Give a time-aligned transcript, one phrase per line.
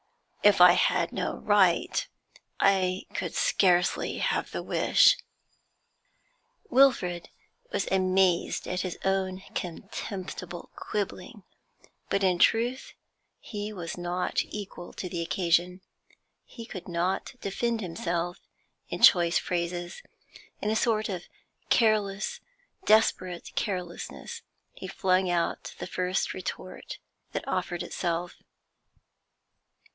[0.43, 2.07] 'If I had no right,
[2.59, 5.15] I could scarcely have the wish.'
[6.71, 7.29] Wilfrid
[7.71, 11.43] was amazed at his own contemptible quibbling,
[12.09, 12.95] but in truth
[13.39, 15.81] he was not equal to the occasion.
[16.43, 18.39] He could not defend himself
[18.89, 20.01] in choice phrases;
[20.59, 21.25] in a sort of
[22.87, 24.41] desperate carelessness
[24.73, 26.97] he flung out the first retort
[27.33, 28.37] that offered itself.